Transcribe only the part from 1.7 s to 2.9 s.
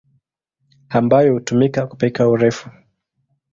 kupika urefu.